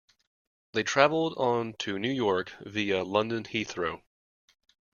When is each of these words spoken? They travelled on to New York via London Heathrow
They 0.73 0.81
travelled 0.81 1.37
on 1.37 1.73
to 1.75 1.99
New 1.99 2.09
York 2.09 2.53
via 2.65 3.03
London 3.03 3.43
Heathrow 3.43 4.01